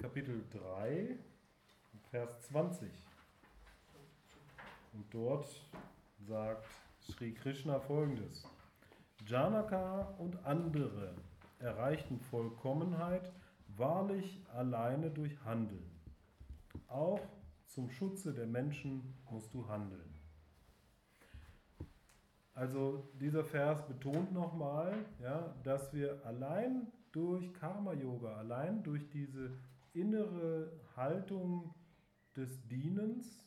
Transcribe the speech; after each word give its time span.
Kapitel 0.00 0.44
3, 0.52 1.18
Vers 2.12 2.40
20. 2.42 2.88
Und 4.92 5.12
dort 5.12 5.68
sagt 6.20 6.68
Sri 7.00 7.32
Krishna 7.34 7.80
folgendes. 7.80 8.44
Janaka 9.26 10.02
und 10.18 10.36
andere 10.46 11.16
erreichten 11.58 12.20
Vollkommenheit 12.20 13.32
wahrlich 13.76 14.40
alleine 14.54 15.10
durch 15.10 15.36
Handeln. 15.44 15.90
Auch 16.86 17.20
zum 17.66 17.90
Schutze 17.90 18.32
der 18.32 18.46
Menschen 18.46 19.02
musst 19.28 19.52
du 19.52 19.66
handeln. 19.66 20.14
Also 22.54 23.10
dieser 23.20 23.44
Vers 23.44 23.84
betont 23.88 24.32
nochmal, 24.32 24.94
ja, 25.20 25.56
dass 25.64 25.92
wir 25.92 26.24
allein 26.24 26.86
durch 27.10 27.52
Karma-Yoga, 27.54 28.36
allein 28.36 28.84
durch 28.84 29.10
diese 29.10 29.58
innere 30.00 30.72
Haltung 30.96 31.74
des 32.36 32.66
Dienens 32.68 33.46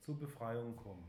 zur 0.00 0.18
Befreiung 0.18 0.76
kommen. 0.76 1.08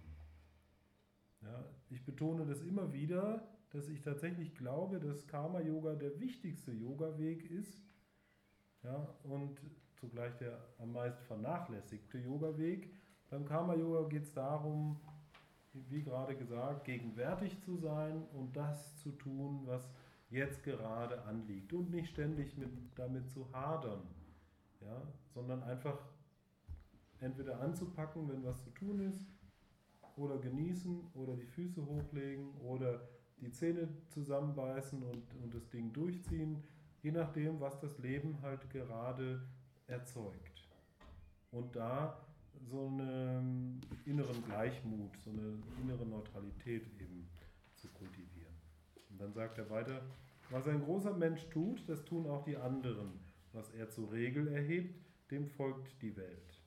Ja, 1.42 1.66
ich 1.90 2.04
betone 2.06 2.46
das 2.46 2.62
immer 2.62 2.94
wieder, 2.94 3.48
dass 3.72 3.90
ich 3.90 4.02
tatsächlich 4.02 4.56
glaube, 4.56 5.00
dass 5.00 5.28
Karma-Yoga 5.28 5.96
der 5.96 6.20
wichtigste 6.20 6.72
Yoga-Weg 6.72 7.50
ist 7.50 7.82
ja, 8.84 9.08
und 9.24 9.60
zugleich 10.00 10.36
der 10.38 10.60
am 10.78 10.94
meisten 10.94 11.24
vernachlässigte 11.24 12.18
Yoga-Weg. 12.20 12.94
Beim 13.30 13.46
Karma-Yoga 13.46 14.10
geht 14.10 14.24
es 14.24 14.34
darum, 14.34 15.00
wie 15.74 16.04
gerade 16.04 16.36
gesagt, 16.36 16.86
gegenwärtig 16.86 17.60
zu 17.62 17.78
sein 17.78 18.24
und 18.34 18.56
das 18.56 18.96
zu 18.98 19.12
tun, 19.12 19.64
was 19.66 19.90
jetzt 20.30 20.64
gerade 20.64 21.24
anliegt 21.24 21.74
und 21.74 21.90
nicht 21.90 22.10
ständig 22.10 22.56
mit, 22.58 22.70
damit 22.96 23.30
zu 23.32 23.52
hadern, 23.52 24.02
ja, 24.86 25.02
sondern 25.34 25.64
einfach 25.64 25.98
entweder 27.20 27.60
anzupacken, 27.62 28.30
wenn 28.30 28.44
was 28.44 28.64
zu 28.64 28.70
tun 28.72 29.00
ist, 29.00 29.26
oder 30.16 30.38
genießen 30.38 31.12
oder 31.16 31.36
die 31.36 31.46
Füße 31.46 31.86
hochlegen 31.86 32.54
oder 32.60 33.02
die 33.42 33.52
Zähne 33.52 33.90
zusammenbeißen 34.10 35.02
und, 35.02 35.24
und 35.42 35.54
das 35.54 35.70
Ding 35.70 35.92
durchziehen, 35.92 36.64
je 37.02 37.12
nachdem, 37.12 37.60
was 37.60 37.80
das 37.80 37.98
Leben 37.98 38.42
halt 38.42 38.70
gerade 38.70 39.42
erzeugt. 39.88 40.70
Und 41.52 41.76
da 41.76 42.26
so 42.70 42.88
einen 42.88 43.82
inneren 44.06 44.44
Gleichmut, 44.46 45.18
so 45.24 45.32
eine 45.32 45.60
innere 45.82 46.06
Neutralität 46.06 46.88
eben 47.00 47.28
zu 47.76 47.88
kultivieren. 47.90 48.54
Und 49.10 49.20
dann 49.20 49.34
sagt 49.34 49.58
er 49.58 49.70
weiter, 49.70 50.02
was 50.50 50.68
ein 50.68 50.82
großer 50.82 51.14
Mensch 51.14 51.50
tut, 51.50 51.88
das 51.88 52.06
tun 52.06 52.28
auch 52.28 52.44
die 52.44 52.56
anderen. 52.56 53.20
Was 53.54 53.70
er 53.72 53.90
zur 53.90 54.12
Regel 54.12 54.48
erhebt, 54.48 55.00
dem 55.32 55.48
folgt 55.48 56.02
die 56.02 56.16
Welt. 56.18 56.62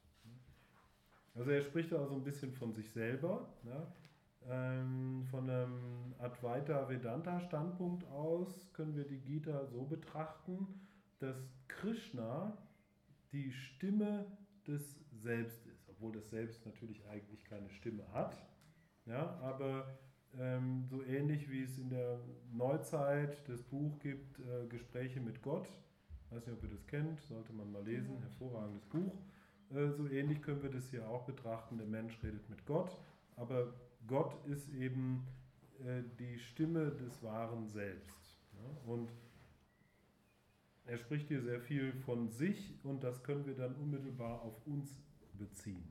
Also 1.34 1.50
er 1.50 1.60
spricht 1.60 1.92
da 1.92 2.00
also 2.00 2.14
ein 2.14 2.24
bisschen 2.24 2.52
von 2.52 2.72
sich 2.72 2.90
selber, 2.90 3.52
ja. 3.64 3.92
ähm, 4.48 5.24
von 5.30 5.50
einem 5.50 6.14
Advaita 6.18 6.88
Vedanta 6.88 7.40
Standpunkt 7.40 8.04
aus 8.08 8.72
können 8.72 8.96
wir 8.96 9.04
die 9.04 9.20
Gita 9.20 9.66
so 9.66 9.84
betrachten, 9.84 10.66
dass 11.18 11.36
Krishna 11.68 12.56
die 13.32 13.52
Stimme 13.52 14.26
des 14.66 14.98
Selbst 15.12 15.66
ist, 15.66 15.88
obwohl 15.88 16.12
das 16.12 16.30
Selbst 16.30 16.64
natürlich 16.64 17.06
eigentlich 17.06 17.44
keine 17.44 17.68
Stimme 17.70 18.10
hat. 18.12 18.36
Ja, 19.04 19.38
aber 19.42 19.98
ähm, 20.38 20.86
so 20.88 21.02
ähnlich 21.02 21.50
wie 21.50 21.62
es 21.62 21.78
in 21.78 21.90
der 21.90 22.20
Neuzeit 22.52 23.48
das 23.48 23.62
Buch 23.62 23.98
gibt, 23.98 24.38
äh, 24.40 24.66
Gespräche 24.68 25.20
mit 25.20 25.42
Gott, 25.42 25.68
weiß 26.30 26.46
nicht, 26.46 26.56
ob 26.56 26.62
ihr 26.64 26.70
das 26.70 26.86
kennt, 26.86 27.20
sollte 27.22 27.52
man 27.52 27.70
mal 27.72 27.84
lesen, 27.84 28.19
hervorragendes 28.20 28.84
Buch. 28.86 29.14
Äh, 29.70 29.91
so 29.91 30.06
ähnlich 30.08 30.42
können 30.42 30.62
wir 30.62 30.70
das 30.70 30.88
hier 30.91 31.08
auch 31.08 31.24
betrachten, 31.24 31.78
der 31.78 31.86
Mensch 31.86 32.22
redet 32.22 32.48
mit 32.48 32.64
Gott, 32.66 32.96
aber 33.36 33.74
Gott 34.06 34.34
ist 34.47 34.72
eben 34.74 35.26
äh, 35.84 36.03
die 36.19 36.38
Stimme 36.38 36.91
des 36.92 37.22
wahren 37.22 37.66
Selbst. 37.69 38.38
Und 38.87 39.10
er 40.87 40.98
spricht 40.98 41.28
hier 41.28 41.42
sehr 41.42 41.60
viel 41.60 41.92
von 41.92 42.28
sich 42.28 42.78
und 42.84 43.03
das 43.03 43.22
können 43.22 43.44
wir 43.47 43.54
dann 43.54 43.75
unmittelbar 43.75 44.43
auf 44.43 44.66
uns 44.66 45.03
beziehen. 45.34 45.84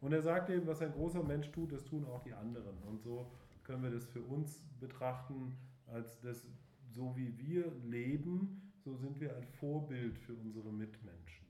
Und 0.00 0.12
er 0.12 0.22
sagt 0.22 0.50
eben, 0.50 0.66
was 0.66 0.82
ein 0.82 0.92
großer 0.92 1.22
Mensch 1.22 1.50
tut, 1.52 1.72
das 1.72 1.84
tun 1.84 2.04
auch 2.04 2.22
die 2.24 2.32
anderen. 2.32 2.76
Und 2.82 3.00
so 3.00 3.30
können 3.62 3.84
wir 3.84 3.90
das 3.90 4.04
für 4.04 4.20
uns 4.20 4.60
betrachten, 4.80 5.56
als 5.86 6.20
das, 6.20 6.48
so 6.90 7.16
wie 7.16 7.38
wir 7.38 7.70
leben, 7.84 8.71
so 8.84 8.94
sind 8.96 9.20
wir 9.20 9.36
ein 9.36 9.46
Vorbild 9.46 10.18
für 10.18 10.34
unsere 10.34 10.72
Mitmenschen. 10.72 11.46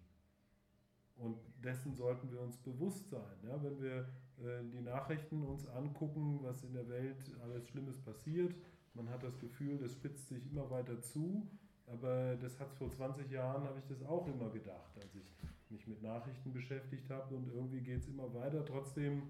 Und 1.16 1.38
dessen 1.62 1.94
sollten 1.94 2.31
wir 2.31 2.41
uns 2.41 2.56
bewusst 2.56 3.09
sein. 3.10 3.37
Ja, 3.44 3.62
wenn 3.62 3.81
wir 3.81 4.09
äh, 4.38 4.65
die 4.72 4.81
Nachrichten 4.81 5.42
uns 5.42 5.66
angucken, 5.66 6.41
was 6.42 6.65
in 6.65 6.72
der 6.72 6.88
Welt 6.88 7.31
alles 7.42 7.69
Schlimmes 7.69 7.98
passiert, 7.98 8.54
man 8.94 9.09
hat 9.09 9.22
das 9.22 9.38
Gefühl, 9.38 9.78
das 9.78 9.92
spitzt 9.92 10.28
sich 10.28 10.50
immer 10.50 10.71
weiter 10.71 11.00
zu 11.00 11.48
aber 11.87 12.37
das 12.41 12.59
hat 12.59 12.72
vor 12.75 12.91
20 12.91 13.31
Jahren, 13.31 13.65
habe 13.65 13.78
ich 13.78 13.84
das 13.87 14.03
auch 14.06 14.26
immer 14.26 14.50
gedacht, 14.50 14.97
als 14.97 15.15
ich 15.15 15.71
mich 15.71 15.87
mit 15.87 16.03
Nachrichten 16.03 16.53
beschäftigt 16.53 17.09
habe 17.10 17.34
und 17.34 17.48
irgendwie 17.53 17.81
geht 17.81 18.00
es 18.00 18.09
immer 18.09 18.32
weiter. 18.34 18.65
Trotzdem, 18.65 19.22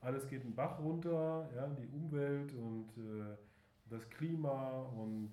alles 0.00 0.26
geht 0.28 0.42
einen 0.42 0.54
Bach 0.54 0.78
runter, 0.78 1.50
ja, 1.54 1.66
die 1.68 1.88
Umwelt 1.88 2.52
und 2.54 2.88
äh, 2.96 3.36
das 3.88 4.08
Klima 4.10 4.82
und 4.82 5.32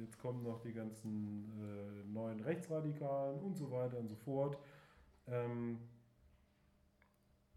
jetzt 0.00 0.18
kommen 0.18 0.42
noch 0.42 0.60
die 0.60 0.72
ganzen 0.72 1.50
äh, 1.60 2.04
neuen 2.08 2.40
Rechtsradikalen 2.40 3.40
und 3.40 3.56
so 3.56 3.70
weiter 3.70 3.98
und 3.98 4.08
so 4.08 4.16
fort. 4.16 4.58
Ähm, 5.26 5.78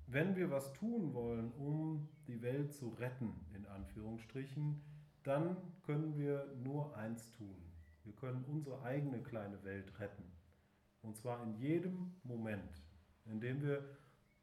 wenn 0.07 0.35
wir 0.35 0.51
was 0.51 0.73
tun 0.73 1.13
wollen, 1.13 1.51
um 1.53 2.07
die 2.27 2.41
Welt 2.41 2.73
zu 2.73 2.89
retten, 2.89 3.33
in 3.55 3.65
Anführungsstrichen, 3.65 4.81
dann 5.23 5.57
können 5.83 6.17
wir 6.17 6.53
nur 6.61 6.95
eins 6.97 7.31
tun 7.31 7.73
wir 8.03 8.13
können 8.13 8.43
unsere 8.45 8.81
eigene 8.83 9.21
kleine 9.21 9.63
Welt 9.63 9.99
retten. 9.99 10.23
Und 11.01 11.15
zwar 11.17 11.41
in 11.43 11.55
jedem 11.55 12.13
Moment, 12.23 12.81
indem 13.25 13.61
wir 13.61 13.83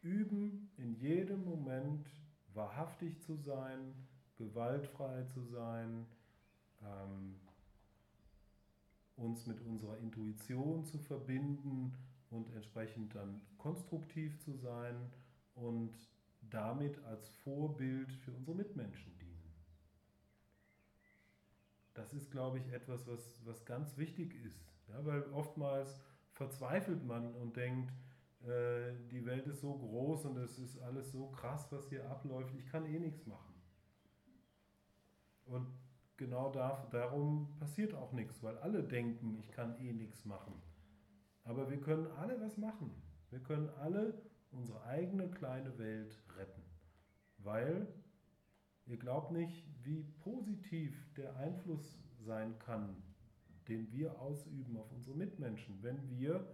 üben, 0.03 0.71
in 0.77 0.95
jedem 0.95 1.45
Moment 1.45 2.09
wahrhaftig 2.55 3.21
zu 3.21 3.37
sein, 3.37 3.95
gewaltfrei 4.37 5.25
zu 5.25 5.43
sein, 5.43 6.07
ähm, 6.83 7.39
uns 9.21 9.47
mit 9.47 9.61
unserer 9.61 9.99
Intuition 9.99 10.85
zu 10.85 10.99
verbinden 10.99 11.95
und 12.31 12.51
entsprechend 12.55 13.15
dann 13.15 13.41
konstruktiv 13.59 14.39
zu 14.41 14.55
sein 14.57 14.97
und 15.55 15.95
damit 16.43 16.99
als 17.05 17.29
Vorbild 17.29 18.13
für 18.13 18.33
unsere 18.33 18.57
Mitmenschen 18.57 19.17
dienen 19.19 19.31
das 22.01 22.13
ist, 22.15 22.31
glaube 22.31 22.59
ich, 22.59 22.73
etwas, 22.73 23.07
was, 23.07 23.41
was 23.45 23.65
ganz 23.65 23.97
wichtig 23.97 24.35
ist. 24.45 24.73
Ja, 24.89 25.05
weil 25.05 25.23
oftmals 25.33 26.01
verzweifelt 26.33 27.05
man 27.05 27.35
und 27.35 27.57
denkt, 27.57 27.93
äh, 28.43 28.93
die 29.11 29.25
Welt 29.27 29.47
ist 29.47 29.61
so 29.61 29.77
groß 29.77 30.25
und 30.27 30.39
es 30.39 30.59
ist 30.59 30.79
alles 30.81 31.13
so 31.13 31.29
krass, 31.29 31.67
was 31.71 31.89
hier 31.89 32.09
abläuft, 32.09 32.55
ich 32.55 32.67
kann 32.67 32.87
eh 32.87 32.99
nichts 32.99 33.27
machen. 33.27 33.55
Und 35.45 35.69
genau 36.21 36.53
da, 36.53 36.87
darum 36.93 37.49
passiert 37.59 37.95
auch 37.95 38.13
nichts, 38.13 38.41
weil 38.45 38.57
alle 38.59 38.85
denken, 38.85 39.37
ich 39.41 39.51
kann 39.51 39.77
eh 39.81 39.93
nichts 39.93 40.25
machen. 40.25 40.55
Aber 41.43 41.69
wir 41.69 41.81
können 41.81 42.07
alle 42.19 42.41
was 42.41 42.57
machen. 42.57 42.93
Wir 43.31 43.41
können 43.41 43.69
alle 43.81 44.15
unsere 44.53 44.85
eigene 44.85 45.29
kleine 45.29 45.77
Welt 45.79 46.23
retten. 46.37 46.63
Weil 47.39 47.89
Ihr 48.91 48.97
glaubt 48.97 49.31
nicht, 49.31 49.65
wie 49.85 50.03
positiv 50.25 51.15
der 51.15 51.37
Einfluss 51.37 51.97
sein 52.19 52.59
kann, 52.59 52.97
den 53.69 53.93
wir 53.93 54.21
ausüben 54.21 54.77
auf 54.77 54.91
unsere 54.91 55.17
Mitmenschen, 55.17 55.81
wenn 55.81 56.11
wir 56.11 56.45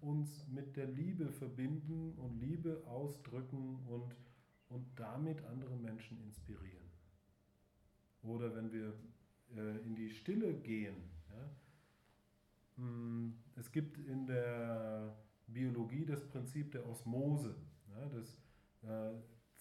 uns 0.00 0.48
mit 0.48 0.76
der 0.76 0.86
Liebe 0.86 1.30
verbinden 1.30 2.14
und 2.18 2.40
Liebe 2.40 2.82
ausdrücken 2.88 3.78
und, 3.86 4.16
und 4.68 4.84
damit 4.98 5.44
andere 5.44 5.76
Menschen 5.76 6.20
inspirieren. 6.24 6.83
Oder 8.24 8.54
wenn 8.54 8.72
wir 8.72 8.94
äh, 9.56 9.84
in 9.84 9.94
die 9.94 10.10
Stille 10.10 10.54
gehen. 10.54 10.96
Hm, 12.76 13.34
es 13.56 13.70
gibt 13.70 13.98
in 13.98 14.26
der 14.26 15.16
Biologie 15.46 16.04
das 16.04 16.26
Prinzip 16.26 16.72
der 16.72 16.88
Osmose. 16.88 17.54
Ja? 17.88 18.08
Das, 18.08 18.36
äh, 18.82 19.14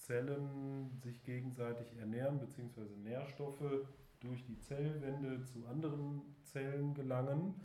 Zellen 0.04 1.00
sich 1.02 1.24
gegenseitig 1.24 1.96
ernähren, 1.98 2.40
beziehungsweise 2.40 2.98
Nährstoffe 2.98 3.88
durch 4.20 4.44
die 4.46 4.60
Zellwände 4.60 5.44
zu 5.46 5.66
anderen 5.66 6.22
Zellen 6.44 6.94
gelangen. 6.94 7.56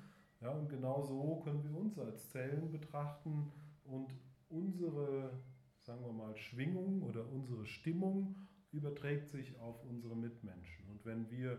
Ja, 0.41 0.51
und 0.51 0.69
genau 0.69 1.03
so 1.03 1.41
können 1.41 1.65
wir 1.65 1.77
uns 1.77 1.99
als 1.99 2.31
Zellen 2.31 2.71
betrachten 2.71 3.51
und 3.85 4.15
unsere, 4.49 5.33
sagen 5.81 6.05
wir 6.05 6.13
mal, 6.13 6.37
Schwingung 6.37 7.03
oder 7.03 7.29
unsere 7.29 7.67
Stimmung 7.67 8.37
überträgt 8.73 9.31
sich 9.31 9.59
auf 9.59 9.83
unsere 9.85 10.17
Mitmenschen. 10.17 10.85
Und 10.89 11.05
wenn 11.05 11.31
wir 11.31 11.59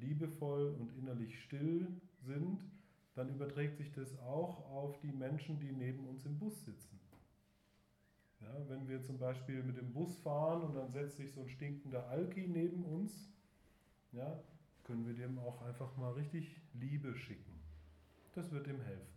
liebevoll 0.00 0.74
und 0.78 0.96
innerlich 0.96 1.42
still 1.42 1.86
sind, 2.20 2.60
dann 3.14 3.28
überträgt 3.28 3.76
sich 3.76 3.92
das 3.92 4.18
auch 4.20 4.70
auf 4.70 4.98
die 5.00 5.12
Menschen, 5.12 5.58
die 5.58 5.72
neben 5.72 6.06
uns 6.08 6.24
im 6.24 6.38
Bus 6.38 6.64
sitzen. 6.64 6.98
Ja, 8.40 8.68
wenn 8.68 8.88
wir 8.88 9.02
zum 9.02 9.18
Beispiel 9.18 9.62
mit 9.62 9.76
dem 9.76 9.92
Bus 9.92 10.16
fahren 10.18 10.62
und 10.62 10.74
dann 10.74 10.90
setzt 10.90 11.16
sich 11.16 11.32
so 11.32 11.42
ein 11.42 11.48
stinkender 11.48 12.08
Alki 12.08 12.48
neben 12.48 12.84
uns, 12.84 13.32
ja, 14.12 14.42
können 14.84 15.06
wir 15.06 15.14
dem 15.14 15.38
auch 15.38 15.62
einfach 15.62 15.96
mal 15.96 16.12
richtig 16.12 16.60
Liebe 16.74 17.14
schicken. 17.14 17.60
Das 18.34 18.50
wird 18.50 18.66
ihm 18.66 18.80
helfen. 18.80 19.12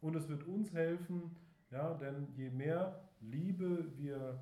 Und 0.00 0.16
es 0.16 0.28
wird 0.28 0.44
uns 0.44 0.72
helfen, 0.72 1.36
ja, 1.70 1.94
denn 1.94 2.28
je 2.36 2.50
mehr 2.50 3.08
Liebe 3.20 3.92
wir 3.98 4.40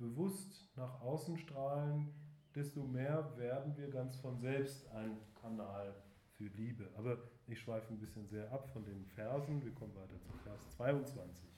bewusst 0.00 0.68
nach 0.76 1.00
außen 1.00 1.36
strahlen, 1.38 2.12
desto 2.54 2.82
mehr 2.82 3.36
werden 3.36 3.76
wir 3.76 3.88
ganz 3.90 4.16
von 4.16 4.40
selbst 4.40 4.88
ein 4.88 5.16
Kanal 5.40 5.94
für 6.32 6.46
Liebe. 6.46 6.88
Aber 6.96 7.18
ich 7.46 7.60
schweife 7.60 7.92
ein 7.92 8.00
bisschen 8.00 8.26
sehr 8.26 8.50
ab 8.50 8.68
von 8.70 8.84
den 8.84 9.06
Versen. 9.06 9.62
Wir 9.62 9.72
kommen 9.72 9.94
weiter 9.94 10.20
zu 10.22 10.32
Vers 10.42 10.68
22. 10.70 11.48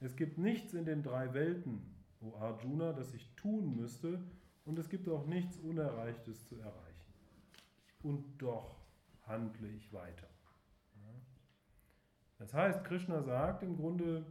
Es 0.00 0.16
gibt 0.16 0.36
nichts 0.36 0.74
in 0.74 0.84
den 0.84 1.02
drei 1.02 1.32
Welten, 1.32 1.94
o 2.20 2.34
Arjuna, 2.36 2.92
das 2.92 3.14
ich 3.14 3.34
tun 3.36 3.76
müsste, 3.76 4.22
und 4.64 4.78
es 4.78 4.88
gibt 4.88 5.08
auch 5.08 5.26
nichts 5.26 5.56
Unerreichtes 5.58 6.46
zu 6.46 6.56
erreichen. 6.56 7.14
Und 8.02 8.38
doch 8.38 8.76
handle 9.26 9.68
ich 9.68 9.92
weiter. 9.92 10.28
Das 12.38 12.54
heißt, 12.54 12.84
Krishna 12.84 13.22
sagt 13.22 13.62
im 13.62 13.76
Grunde, 13.76 14.24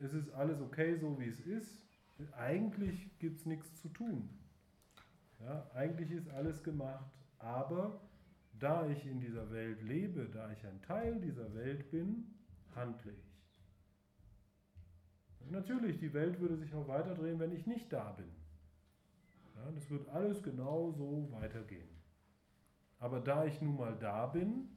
es 0.00 0.12
ist 0.12 0.30
alles 0.30 0.60
okay, 0.60 0.96
so 0.96 1.18
wie 1.18 1.28
es 1.28 1.40
ist. 1.40 1.80
Eigentlich 2.36 3.18
gibt 3.18 3.40
es 3.40 3.46
nichts 3.46 3.74
zu 3.80 3.88
tun. 3.88 4.28
Ja, 5.40 5.70
eigentlich 5.74 6.10
ist 6.10 6.28
alles 6.30 6.62
gemacht, 6.62 7.10
aber 7.38 8.00
da 8.58 8.86
ich 8.88 9.04
in 9.04 9.20
dieser 9.20 9.50
Welt 9.50 9.82
lebe, 9.82 10.28
da 10.32 10.50
ich 10.52 10.64
ein 10.64 10.80
Teil 10.82 11.20
dieser 11.20 11.52
Welt 11.54 11.90
bin, 11.90 12.24
handle 12.74 13.12
ich. 13.12 13.34
Natürlich, 15.50 15.98
die 15.98 16.14
Welt 16.14 16.40
würde 16.40 16.56
sich 16.56 16.72
auch 16.74 16.88
weiterdrehen, 16.88 17.38
wenn 17.38 17.52
ich 17.52 17.66
nicht 17.66 17.92
da 17.92 18.12
bin. 18.12 18.30
Ja, 19.56 19.70
das 19.72 19.90
wird 19.90 20.08
alles 20.08 20.42
genau 20.42 20.92
so 20.92 21.28
weitergehen. 21.32 21.88
Aber 22.98 23.20
da 23.20 23.44
ich 23.44 23.60
nun 23.60 23.76
mal 23.76 23.96
da 23.98 24.26
bin, 24.26 24.68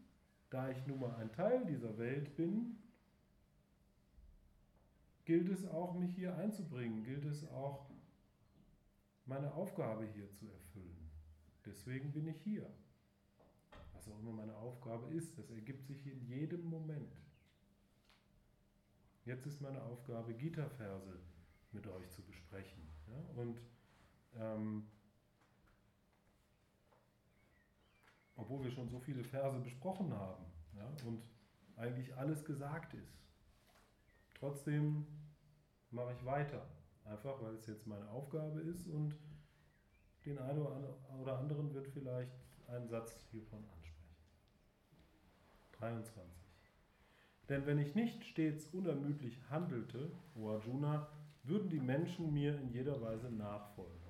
da 0.49 0.69
ich 0.69 0.85
nun 0.87 0.99
mal 0.99 1.15
ein 1.15 1.31
Teil 1.31 1.65
dieser 1.65 1.97
Welt 1.97 2.35
bin, 2.35 2.77
gilt 5.27 5.49
es 5.49 5.65
auch, 5.65 5.93
mich 5.93 6.15
hier 6.15 6.33
einzubringen, 6.37 7.03
gilt 7.03 7.25
es 7.25 7.45
auch, 7.49 7.89
meine 9.25 9.53
Aufgabe 9.53 10.05
hier 10.05 10.31
zu 10.31 10.49
erfüllen. 10.49 11.11
Deswegen 11.65 12.13
bin 12.13 12.27
ich 12.27 12.41
hier. 12.43 12.65
Was 13.93 14.07
auch 14.07 14.17
immer 14.19 14.31
meine 14.31 14.55
Aufgabe 14.55 15.13
ist, 15.13 15.37
das 15.37 15.49
ergibt 15.49 15.85
sich 15.85 16.07
in 16.07 16.25
jedem 16.25 16.63
Moment. 16.63 17.13
Jetzt 19.25 19.45
ist 19.45 19.59
meine 19.59 19.83
Aufgabe, 19.83 20.33
Gita-Verse 20.33 21.19
mit 21.73 21.85
euch 21.87 22.09
zu 22.11 22.21
besprechen. 22.21 22.87
Ja? 23.07 23.19
Und 23.35 23.59
ähm, 24.37 24.87
obwohl 28.37 28.63
wir 28.63 28.71
schon 28.71 28.87
so 28.87 28.99
viele 29.01 29.25
Verse 29.25 29.59
besprochen 29.59 30.13
haben 30.13 30.45
ja, 30.77 30.89
und 31.05 31.21
eigentlich 31.75 32.15
alles 32.15 32.45
gesagt 32.45 32.93
ist, 32.93 33.26
trotzdem 34.39 35.05
mache 35.91 36.13
ich 36.13 36.25
weiter. 36.25 36.67
Einfach 37.05 37.41
weil 37.41 37.55
es 37.55 37.67
jetzt 37.67 37.87
meine 37.87 38.09
Aufgabe 38.09 38.61
ist 38.61 38.87
und 38.87 39.15
den 40.25 40.37
einen 40.39 40.59
oder 40.59 41.39
anderen 41.39 41.73
wird 41.73 41.87
vielleicht 41.87 42.33
ein 42.67 42.87
Satz 42.87 43.25
hiervon 43.31 43.63
ansprechen. 43.69 44.17
23. 45.71 46.25
Denn 47.47 47.65
wenn 47.65 47.79
ich 47.79 47.95
nicht 47.95 48.25
stets 48.25 48.67
unermüdlich 48.67 49.39
handelte, 49.49 50.11
O 50.35 50.49
Arjuna, 50.49 51.07
würden 51.43 51.69
die 51.69 51.79
Menschen 51.79 52.33
mir 52.33 52.59
in 52.59 52.69
jeder 52.71 52.99
Weise 53.01 53.31
nachfolgen. 53.31 54.01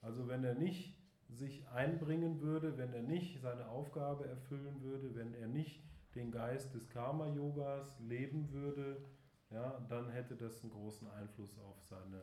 Also 0.00 0.26
wenn 0.26 0.42
er 0.42 0.54
nicht 0.54 0.98
sich 1.28 1.68
einbringen 1.68 2.40
würde, 2.40 2.76
wenn 2.76 2.92
er 2.92 3.02
nicht 3.02 3.40
seine 3.40 3.68
Aufgabe 3.68 4.26
erfüllen 4.26 4.82
würde, 4.82 5.14
wenn 5.14 5.34
er 5.34 5.46
nicht 5.46 5.82
den 6.16 6.30
Geist 6.30 6.74
des 6.74 6.88
Karma-Yogas 6.88 8.00
leben 8.00 8.50
würde, 8.52 9.04
ja, 9.50 9.78
dann 9.88 10.10
hätte 10.10 10.34
das 10.36 10.62
einen 10.62 10.72
großen 10.72 11.08
Einfluss 11.10 11.56
auf 11.58 11.80
seine 11.82 12.22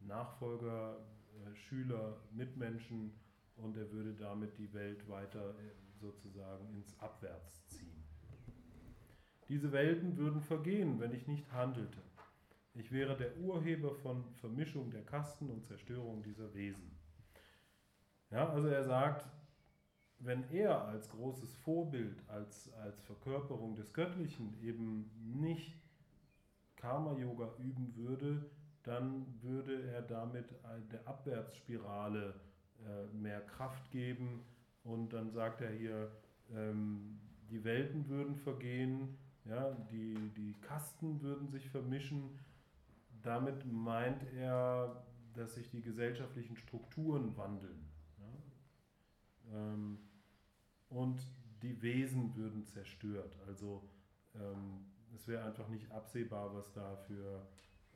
Nachfolger, 0.00 0.98
äh, 1.34 1.54
Schüler, 1.54 2.18
Mitmenschen 2.30 3.12
und 3.56 3.76
er 3.76 3.90
würde 3.90 4.14
damit 4.14 4.58
die 4.58 4.72
Welt 4.72 5.08
weiter 5.08 5.50
äh, 5.50 5.72
sozusagen 5.98 6.68
ins 6.74 6.98
Abwärts 7.00 7.66
ziehen. 7.68 8.04
Diese 9.48 9.72
Welten 9.72 10.16
würden 10.16 10.40
vergehen, 10.40 11.00
wenn 11.00 11.12
ich 11.12 11.26
nicht 11.26 11.50
handelte. 11.52 11.98
Ich 12.74 12.90
wäre 12.90 13.16
der 13.16 13.36
Urheber 13.36 13.94
von 13.94 14.24
Vermischung 14.34 14.90
der 14.90 15.04
Kasten 15.04 15.50
und 15.50 15.66
Zerstörung 15.66 16.22
dieser 16.22 16.54
Wesen. 16.54 16.98
Ja, 18.30 18.48
also 18.48 18.68
er 18.68 18.84
sagt, 18.84 19.26
wenn 20.24 20.48
er 20.50 20.84
als 20.86 21.08
großes 21.10 21.52
Vorbild, 21.56 22.22
als, 22.28 22.72
als 22.74 23.00
Verkörperung 23.02 23.74
des 23.74 23.92
Göttlichen 23.92 24.56
eben 24.62 25.10
nicht 25.22 25.76
Karma-Yoga 26.76 27.50
üben 27.58 27.94
würde, 27.96 28.50
dann 28.84 29.26
würde 29.40 29.82
er 29.90 30.02
damit 30.02 30.46
der 30.92 31.06
Abwärtsspirale 31.06 32.34
äh, 32.84 33.16
mehr 33.16 33.40
Kraft 33.40 33.90
geben. 33.90 34.44
Und 34.84 35.12
dann 35.12 35.30
sagt 35.30 35.60
er 35.60 35.70
hier, 35.70 36.10
ähm, 36.52 37.20
die 37.50 37.62
Welten 37.64 38.08
würden 38.08 38.36
vergehen, 38.36 39.16
ja, 39.44 39.72
die, 39.90 40.14
die 40.36 40.54
Kasten 40.60 41.20
würden 41.20 41.48
sich 41.48 41.68
vermischen. 41.68 42.38
Damit 43.22 43.64
meint 43.70 44.24
er, 44.34 45.04
dass 45.34 45.54
sich 45.54 45.70
die 45.70 45.82
gesellschaftlichen 45.82 46.56
Strukturen 46.56 47.36
wandeln. 47.36 47.88
Ja. 48.18 49.56
Ähm, 49.56 49.98
und 50.92 51.26
die 51.62 51.80
Wesen 51.82 52.34
würden 52.36 52.64
zerstört. 52.64 53.38
Also 53.46 53.82
ähm, 54.34 54.86
es 55.14 55.26
wäre 55.28 55.44
einfach 55.44 55.68
nicht 55.68 55.90
absehbar, 55.90 56.54
was 56.54 56.72
da 56.72 56.96
für 56.96 57.46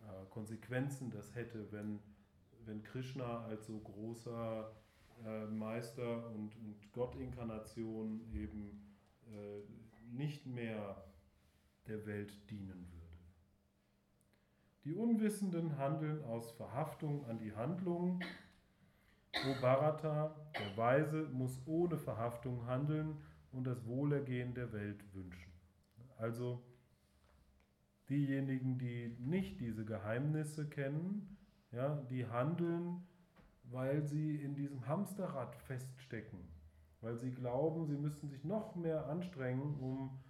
äh, 0.02 0.26
Konsequenzen 0.30 1.10
das 1.10 1.34
hätte, 1.34 1.70
wenn, 1.72 2.00
wenn 2.64 2.82
Krishna 2.82 3.44
als 3.44 3.66
so 3.66 3.78
großer 3.78 4.70
äh, 5.24 5.46
Meister 5.46 6.30
und, 6.30 6.54
und 6.56 6.92
Gottinkarnation 6.92 8.20
eben 8.32 8.96
äh, 9.28 10.14
nicht 10.14 10.46
mehr 10.46 11.04
der 11.86 12.06
Welt 12.06 12.50
dienen 12.50 12.86
würde. 12.92 13.06
Die 14.84 14.94
Unwissenden 14.94 15.78
handeln 15.78 16.22
aus 16.24 16.52
Verhaftung 16.52 17.24
an 17.26 17.38
die 17.38 17.54
Handlung. 17.54 18.20
O 19.44 19.60
Bharata, 19.60 20.34
der 20.58 20.76
Weise, 20.76 21.28
muss 21.32 21.60
ohne 21.66 21.98
Verhaftung 21.98 22.66
handeln 22.66 23.22
und 23.52 23.64
das 23.64 23.84
Wohlergehen 23.86 24.54
der 24.54 24.72
Welt 24.72 25.04
wünschen. 25.14 25.52
Also 26.16 26.64
diejenigen, 28.08 28.78
die 28.78 29.16
nicht 29.20 29.60
diese 29.60 29.84
Geheimnisse 29.84 30.68
kennen, 30.68 31.36
ja, 31.70 31.96
die 32.10 32.26
handeln, 32.26 33.06
weil 33.64 34.02
sie 34.02 34.36
in 34.36 34.54
diesem 34.54 34.86
Hamsterrad 34.86 35.54
feststecken, 35.56 36.40
weil 37.00 37.16
sie 37.16 37.32
glauben, 37.32 37.86
sie 37.86 37.96
müssten 37.96 38.28
sich 38.30 38.42
noch 38.44 38.74
mehr 38.74 39.06
anstrengen, 39.06 39.74
um 39.78 40.22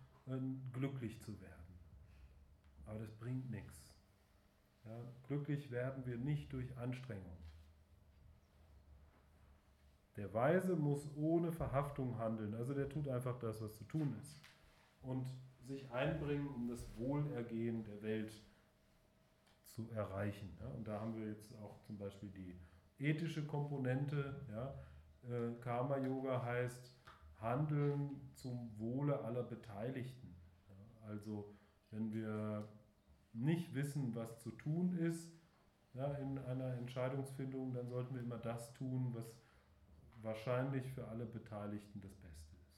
glücklich 0.73 1.21
zu 1.23 1.41
werden. 1.41 1.79
Aber 2.87 2.99
das 2.99 3.13
bringt 3.13 3.51
nichts. 3.51 3.95
Ja, 4.85 4.99
glücklich 5.27 5.71
werden 5.71 6.05
wir 6.07 6.17
nicht 6.17 6.53
durch 6.53 6.77
Anstrengung. 6.77 7.37
Der 10.17 10.33
Weise 10.33 10.77
muss 10.77 11.09
ohne 11.15 11.53
Verhaftung 11.53 12.19
handeln. 12.19 12.55
Also 12.55 12.75
der 12.75 12.89
tut 12.89 13.09
einfach 13.09 13.39
das, 13.39 13.61
was 13.61 13.75
zu 13.77 13.85
tun 13.85 14.17
ist. 14.21 14.41
Und 15.03 15.27
sich 15.61 15.91
einbringen, 15.91 16.49
um 16.49 16.69
das 16.69 16.87
Wohlergehen 16.97 17.85
der 17.85 18.03
Welt 18.03 18.33
zu 19.65 19.91
erreichen. 19.91 20.57
Ja, 20.61 20.69
und 20.69 20.89
da 20.89 21.01
haben 21.01 21.17
wir 21.17 21.27
jetzt 21.29 21.53
auch 21.57 21.81
zum 21.83 21.99
Beispiel 21.99 22.31
die 22.31 22.59
ethische 22.99 23.47
Komponente. 23.47 24.47
Ja, 24.51 24.75
äh, 25.29 25.53
Karma-Yoga 25.61 26.43
heißt 26.43 26.93
Handeln 27.41 28.31
zum 28.35 28.71
Wohle 28.79 29.21
aller 29.23 29.43
Beteiligten. 29.43 30.35
Ja, 30.69 31.09
also 31.09 31.53
wenn 31.91 32.13
wir 32.13 32.69
nicht 33.33 33.75
wissen, 33.75 34.15
was 34.15 34.39
zu 34.41 34.51
tun 34.51 34.97
ist 34.97 35.31
in 36.21 36.39
einer 36.39 36.75
Entscheidungsfindung, 36.75 37.73
dann 37.73 37.89
sollten 37.89 38.15
wir 38.15 38.23
immer 38.23 38.39
das 38.39 38.75
tun, 38.75 39.15
was 39.15 39.35
wahrscheinlich 40.27 40.85
für 40.93 41.07
alle 41.09 41.25
Beteiligten 41.25 42.01
das 42.01 42.15
Beste 42.17 42.57
ist. 42.57 42.77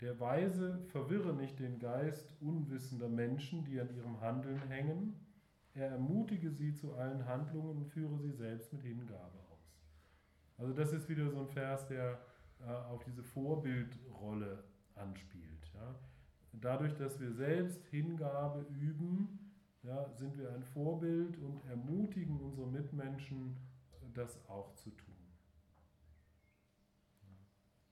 Der 0.00 0.18
Weise 0.18 0.78
verwirre 0.86 1.34
nicht 1.34 1.58
den 1.58 1.78
Geist 1.78 2.34
unwissender 2.40 3.08
Menschen, 3.08 3.64
die 3.64 3.80
an 3.80 3.94
ihrem 3.94 4.20
Handeln 4.20 4.60
hängen. 4.68 5.26
Er 5.74 5.88
ermutige 5.90 6.50
sie 6.50 6.74
zu 6.74 6.94
allen 6.94 7.26
Handlungen 7.26 7.76
und 7.76 7.86
führe 7.86 8.18
sie 8.18 8.32
selbst 8.32 8.72
mit 8.72 8.82
Hingabe 8.82 9.38
aus. 9.50 9.78
Also 10.58 10.72
das 10.72 10.92
ist 10.92 11.08
wieder 11.08 11.30
so 11.30 11.40
ein 11.40 11.48
Vers, 11.48 11.86
der 11.86 12.20
äh, 12.60 12.70
auf 12.70 13.02
diese 13.04 13.22
Vorbildrolle 13.22 14.64
anspielt. 14.94 15.70
Ja. 15.74 15.94
Dadurch, 16.52 16.94
dass 16.94 17.18
wir 17.18 17.32
selbst 17.32 17.84
Hingabe 17.86 18.66
üben, 18.70 19.38
ja, 19.82 20.08
sind 20.14 20.38
wir 20.38 20.52
ein 20.52 20.62
Vorbild 20.62 21.38
und 21.38 21.64
ermutigen 21.68 22.38
unsere 22.40 22.66
Mitmenschen, 22.68 23.56
das 24.16 24.38
auch 24.48 24.74
zu 24.74 24.90
tun. 24.90 25.14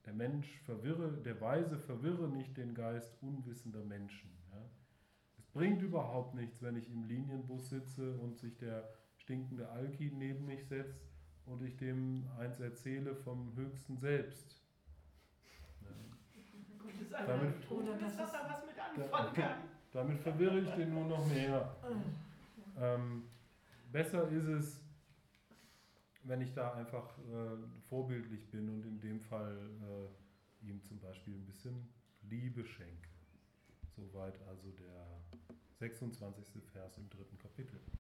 Der 0.07 0.15
Mensch 0.15 0.59
verwirre, 0.63 1.13
der 1.19 1.41
Weise 1.41 1.79
verwirre 1.79 2.29
nicht 2.29 2.57
den 2.57 2.75
Geist 2.75 3.17
unwissender 3.21 3.85
Menschen. 3.85 4.31
Ja. 4.51 4.63
Es 5.39 5.47
bringt 5.47 5.83
überhaupt 5.83 6.35
nichts, 6.35 6.63
wenn 6.63 6.77
ich 6.77 6.91
im 6.91 7.05
Linienbus 7.05 7.69
sitze 7.69 8.17
und 8.19 8.37
sich 8.39 8.57
der 8.59 8.89
stinkende 9.19 9.69
Alki 9.69 10.11
neben 10.13 10.47
mich 10.47 10.67
setzt 10.67 11.01
und 11.47 11.63
ich 11.63 11.77
dem 11.77 12.29
eins 12.39 12.59
erzähle 12.61 13.15
vom 13.15 13.55
höchsten 13.55 13.99
Selbst. 13.99 14.61
Ja. 15.83 17.27
Damit, 17.27 17.71
oder 17.71 17.97
dass 17.99 18.19
er 18.19 18.25
was 18.25 18.67
mit 18.67 18.79
anfangen 18.79 19.35
kann. 19.35 19.59
Damit 19.93 20.21
verwirre 20.21 20.61
ich 20.61 20.71
den 20.71 20.91
nur 20.91 21.07
noch 21.07 21.27
mehr. 21.27 21.77
Ähm, 22.81 23.25
besser 23.93 24.29
ist 24.29 24.47
es, 24.47 24.81
wenn 26.23 26.41
ich 26.41 26.53
da 26.53 26.75
einfach 26.75 27.19
äh, 27.19 27.57
vorbildlich 27.89 28.51
bin 28.51 28.69
und 28.69 28.85
in 28.85 29.01
dem 29.01 29.21
Fall 29.21 29.57
äh, 29.83 30.67
ihm 30.69 30.83
zum 30.83 31.01
Beispiel 31.01 31.35
ein 31.35 31.47
bisschen 31.47 31.89
Liebe 32.23 32.65
schenke. 32.65 33.09
Soweit 33.97 34.41
also 34.49 34.71
der 34.73 35.07
26. 35.79 36.63
Vers 36.73 36.99
im 36.99 37.09
dritten 37.09 37.39
Kapitel. 37.39 37.81